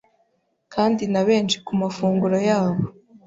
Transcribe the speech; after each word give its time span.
kandi 0.73 1.03
na 1.13 1.21
benshi 1.27 1.57
ku 1.65 1.71
mafunguro 1.81 2.37
yabo 2.49 2.81